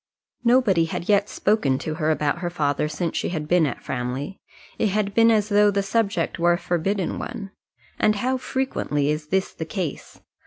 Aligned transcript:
Nobody 0.43 0.85
had 0.85 1.09
yet 1.09 1.29
spoken 1.29 1.77
to 1.77 1.93
her 2.01 2.09
about 2.09 2.39
her 2.39 2.49
father 2.49 2.87
since 2.89 3.15
she 3.15 3.29
had 3.29 3.47
been 3.47 3.67
at 3.67 3.83
Framley. 3.83 4.39
It 4.79 4.87
had 4.89 5.13
been 5.13 5.29
as 5.29 5.49
though 5.49 5.69
the 5.69 5.83
subject 5.83 6.39
were 6.39 6.53
a 6.53 6.57
forbidden 6.57 7.19
one. 7.19 7.51
And 7.99 8.15
how 8.15 8.37
frequently 8.37 9.11
is 9.11 9.27
this 9.27 9.53
the 9.53 9.63
case! 9.63 10.19